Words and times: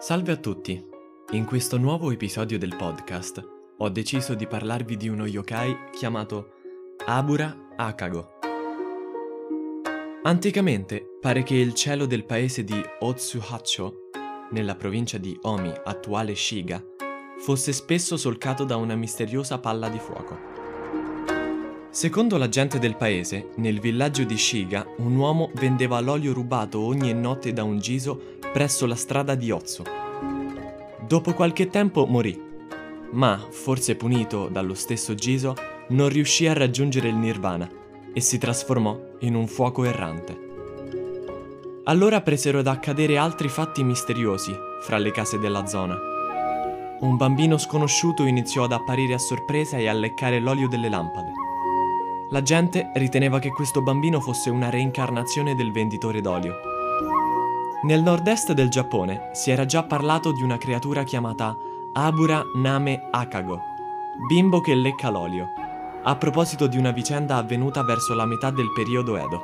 Salve 0.00 0.30
a 0.30 0.36
tutti! 0.36 0.80
In 1.32 1.44
questo 1.44 1.76
nuovo 1.76 2.12
episodio 2.12 2.56
del 2.56 2.76
podcast 2.76 3.44
ho 3.78 3.88
deciso 3.88 4.34
di 4.34 4.46
parlarvi 4.46 4.96
di 4.96 5.08
uno 5.08 5.26
yokai 5.26 5.90
chiamato 5.90 6.52
Abura 7.04 7.72
Akago. 7.74 8.38
Anticamente 10.22 11.04
pare 11.20 11.42
che 11.42 11.56
il 11.56 11.74
cielo 11.74 12.06
del 12.06 12.24
paese 12.24 12.62
di 12.62 12.80
Otsuhacho, 13.00 14.10
nella 14.52 14.76
provincia 14.76 15.18
di 15.18 15.36
Omi, 15.42 15.72
attuale 15.84 16.36
Shiga, 16.36 16.80
fosse 17.40 17.72
spesso 17.72 18.16
solcato 18.16 18.62
da 18.62 18.76
una 18.76 18.94
misteriosa 18.94 19.58
palla 19.58 19.88
di 19.88 19.98
fuoco. 19.98 20.57
Secondo 21.98 22.36
la 22.38 22.48
gente 22.48 22.78
del 22.78 22.94
paese, 22.94 23.48
nel 23.56 23.80
villaggio 23.80 24.22
di 24.22 24.38
Shiga 24.38 24.86
un 24.98 25.16
uomo 25.16 25.50
vendeva 25.54 25.98
l'olio 25.98 26.32
rubato 26.32 26.78
ogni 26.78 27.12
notte 27.12 27.52
da 27.52 27.64
un 27.64 27.80
giso 27.80 28.36
presso 28.52 28.86
la 28.86 28.94
strada 28.94 29.34
di 29.34 29.50
Otsu. 29.50 29.82
Dopo 31.04 31.34
qualche 31.34 31.66
tempo 31.66 32.06
morì, 32.06 32.40
ma, 33.10 33.44
forse 33.50 33.96
punito 33.96 34.46
dallo 34.46 34.74
stesso 34.74 35.16
Giso, 35.16 35.56
non 35.88 36.08
riuscì 36.08 36.46
a 36.46 36.52
raggiungere 36.52 37.08
il 37.08 37.16
nirvana 37.16 37.68
e 38.12 38.20
si 38.20 38.38
trasformò 38.38 38.96
in 39.22 39.34
un 39.34 39.48
fuoco 39.48 39.82
errante. 39.82 40.38
Allora 41.82 42.20
presero 42.20 42.60
ad 42.60 42.68
accadere 42.68 43.18
altri 43.18 43.48
fatti 43.48 43.82
misteriosi 43.82 44.54
fra 44.82 44.98
le 44.98 45.10
case 45.10 45.40
della 45.40 45.66
zona. 45.66 45.98
Un 47.00 47.16
bambino 47.16 47.58
sconosciuto 47.58 48.22
iniziò 48.22 48.62
ad 48.62 48.72
apparire 48.72 49.14
a 49.14 49.18
sorpresa 49.18 49.78
e 49.78 49.88
a 49.88 49.92
leccare 49.92 50.38
l'olio 50.38 50.68
delle 50.68 50.88
lampade. 50.88 51.46
La 52.30 52.42
gente 52.42 52.90
riteneva 52.94 53.38
che 53.38 53.50
questo 53.50 53.82
bambino 53.82 54.20
fosse 54.20 54.50
una 54.50 54.70
reincarnazione 54.70 55.54
del 55.54 55.72
venditore 55.72 56.20
d'olio 56.20 56.76
nel 57.80 58.02
nord-est 58.02 58.54
del 58.54 58.68
Giappone 58.68 59.30
si 59.32 59.52
era 59.52 59.64
già 59.64 59.84
parlato 59.84 60.32
di 60.32 60.42
una 60.42 60.58
creatura 60.58 61.04
chiamata 61.04 61.56
Abura 61.92 62.42
Name 62.56 63.06
Akago, 63.12 63.60
bimbo 64.26 64.60
che 64.60 64.74
lecca 64.74 65.10
l'olio, 65.10 65.46
a 66.02 66.16
proposito 66.16 66.66
di 66.66 66.76
una 66.76 66.90
vicenda 66.90 67.36
avvenuta 67.36 67.84
verso 67.84 68.14
la 68.14 68.26
metà 68.26 68.50
del 68.50 68.72
periodo 68.72 69.16
Edo. 69.16 69.42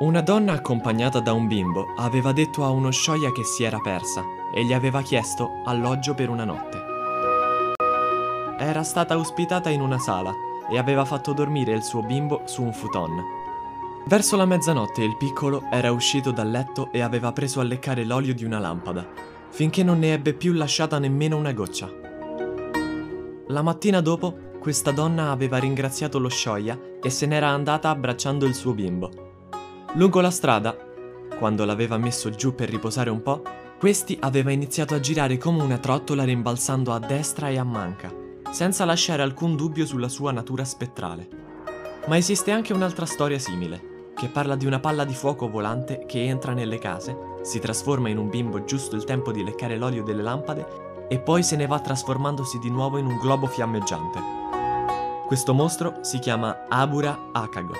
Una 0.00 0.22
donna 0.22 0.54
accompagnata 0.54 1.20
da 1.20 1.32
un 1.32 1.46
bimbo 1.46 1.92
aveva 1.98 2.32
detto 2.32 2.64
a 2.64 2.70
uno 2.70 2.90
shoya 2.90 3.30
che 3.30 3.44
si 3.44 3.62
era 3.62 3.78
persa 3.78 4.24
e 4.52 4.64
gli 4.64 4.72
aveva 4.72 5.00
chiesto 5.00 5.60
alloggio 5.66 6.14
per 6.14 6.30
una 6.30 6.44
notte. 6.44 6.82
Era 8.58 8.82
stata 8.82 9.16
ospitata 9.16 9.70
in 9.70 9.82
una 9.82 10.00
sala 10.00 10.34
e 10.70 10.78
aveva 10.78 11.04
fatto 11.04 11.32
dormire 11.32 11.72
il 11.72 11.82
suo 11.82 12.02
bimbo 12.02 12.42
su 12.46 12.62
un 12.62 12.72
futon 12.72 13.38
Verso 14.06 14.36
la 14.36 14.46
mezzanotte 14.46 15.04
il 15.04 15.16
piccolo 15.16 15.64
era 15.70 15.92
uscito 15.92 16.32
dal 16.32 16.50
letto 16.50 16.90
e 16.90 17.00
aveva 17.00 17.32
preso 17.32 17.60
a 17.60 17.62
leccare 17.62 18.04
l'olio 18.04 18.34
di 18.34 18.44
una 18.44 18.58
lampada, 18.58 19.06
finché 19.50 19.82
non 19.82 19.98
ne 19.98 20.14
ebbe 20.14 20.32
più 20.32 20.52
lasciata 20.52 20.98
nemmeno 20.98 21.36
una 21.36 21.52
goccia. 21.52 21.88
La 23.48 23.62
mattina 23.62 24.00
dopo, 24.00 24.48
questa 24.58 24.90
donna 24.90 25.30
aveva 25.30 25.58
ringraziato 25.58 26.18
lo 26.18 26.28
scioia 26.28 26.78
e 27.00 27.10
se 27.10 27.26
n'era 27.26 27.48
andata 27.48 27.90
abbracciando 27.90 28.46
il 28.46 28.54
suo 28.54 28.72
bimbo. 28.72 29.10
Lungo 29.94 30.20
la 30.20 30.30
strada, 30.30 30.76
quando 31.38 31.64
l'aveva 31.64 31.96
messo 31.96 32.30
giù 32.30 32.54
per 32.54 32.68
riposare 32.68 33.10
un 33.10 33.22
po', 33.22 33.42
questi 33.78 34.16
aveva 34.20 34.50
iniziato 34.50 34.94
a 34.94 35.00
girare 35.00 35.38
come 35.38 35.62
una 35.62 35.78
trottola 35.78 36.24
rimbalzando 36.24 36.92
a 36.92 36.98
destra 36.98 37.48
e 37.48 37.58
a 37.58 37.64
manca, 37.64 38.12
senza 38.50 38.84
lasciare 38.84 39.22
alcun 39.22 39.56
dubbio 39.56 39.86
sulla 39.86 40.08
sua 40.08 40.32
natura 40.32 40.64
spettrale. 40.64 41.28
Ma 42.06 42.16
esiste 42.16 42.50
anche 42.50 42.72
un'altra 42.72 43.06
storia 43.06 43.38
simile 43.38 44.12
che 44.20 44.28
parla 44.28 44.54
di 44.54 44.66
una 44.66 44.80
palla 44.80 45.04
di 45.04 45.14
fuoco 45.14 45.48
volante 45.48 46.04
che 46.06 46.24
entra 46.24 46.52
nelle 46.52 46.78
case, 46.78 47.16
si 47.40 47.58
trasforma 47.58 48.10
in 48.10 48.18
un 48.18 48.28
bimbo 48.28 48.64
giusto 48.64 48.94
il 48.94 49.04
tempo 49.04 49.32
di 49.32 49.42
leccare 49.42 49.78
l'olio 49.78 50.02
delle 50.02 50.20
lampade 50.20 51.06
e 51.08 51.18
poi 51.18 51.42
se 51.42 51.56
ne 51.56 51.66
va 51.66 51.80
trasformandosi 51.80 52.58
di 52.58 52.68
nuovo 52.68 52.98
in 52.98 53.06
un 53.06 53.16
globo 53.16 53.46
fiammeggiante. 53.46 54.20
Questo 55.26 55.54
mostro 55.54 56.00
si 56.02 56.18
chiama 56.18 56.66
Abura 56.68 57.30
Akago. 57.32 57.74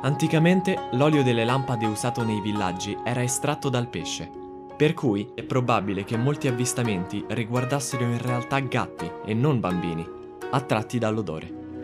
Anticamente 0.00 0.88
l'olio 0.92 1.22
delle 1.22 1.44
lampade 1.44 1.84
usato 1.84 2.24
nei 2.24 2.40
villaggi 2.40 2.96
era 3.04 3.22
estratto 3.22 3.68
dal 3.68 3.88
pesce, 3.88 4.30
per 4.84 4.92
cui 4.92 5.26
è 5.34 5.42
probabile 5.42 6.04
che 6.04 6.18
molti 6.18 6.46
avvistamenti 6.46 7.24
riguardassero 7.28 8.04
in 8.04 8.20
realtà 8.20 8.58
gatti 8.58 9.10
e 9.24 9.32
non 9.32 9.58
bambini, 9.58 10.06
attratti 10.50 10.98
dall'odore. 10.98 11.80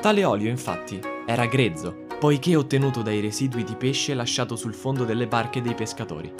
Tale 0.00 0.24
olio 0.24 0.48
infatti 0.48 0.98
era 1.26 1.44
grezzo 1.44 2.06
poiché 2.18 2.56
ottenuto 2.56 3.02
dai 3.02 3.20
residui 3.20 3.62
di 3.62 3.76
pesce 3.76 4.14
lasciato 4.14 4.56
sul 4.56 4.72
fondo 4.72 5.04
delle 5.04 5.26
barche 5.26 5.60
dei 5.60 5.74
pescatori. 5.74 6.32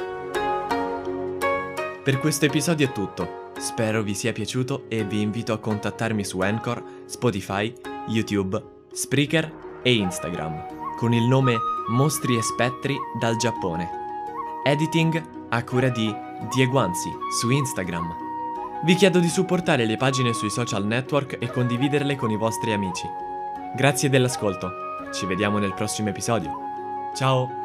Per 2.03 2.19
questo 2.19 2.47
episodio 2.47 2.87
è 2.87 2.93
tutto, 2.93 3.51
spero 3.59 4.03
vi 4.03 4.15
sia 4.15 4.33
piaciuto 4.33 4.87
e 4.89 5.05
vi 5.05 5.21
invito 5.21 5.53
a 5.53 5.59
contattarmi 5.59 6.25
su 6.25 6.41
Anchor, 6.41 6.83
Spotify, 7.05 7.71
YouTube, 8.07 8.59
Spreaker 8.91 9.81
e 9.83 9.93
Instagram 9.93 10.97
con 10.97 11.13
il 11.13 11.25
nome 11.25 11.59
Mostri 11.89 12.39
e 12.39 12.43
Spettri 12.43 12.97
dal 13.21 13.37
Giappone. 13.37 13.87
Editing 14.65 15.43
a 15.49 15.65
cura 15.65 15.89
di 15.89 16.15
Diego 16.55 16.79
Anzi 16.79 17.11
su 17.41 17.51
Instagram. 17.51 18.15
Vi 18.85 18.95
chiedo 18.95 19.19
di 19.19 19.29
supportare 19.29 19.87
le 19.87 19.97
pagine 19.97 20.33
sui 20.33 20.51
social 20.51 20.85
network 20.85 21.39
e 21.41 21.51
condividerle 21.51 22.17
con 22.17 22.31
i 22.31 22.37
vostri 22.37 22.73
amici. 22.73 23.07
Grazie 23.75 24.11
dell'ascolto. 24.11 24.71
Ci 25.13 25.27
vediamo 25.27 25.59
nel 25.59 25.75
prossimo 25.75 26.11
episodio. 26.11 26.51
Ciao! 27.15 27.64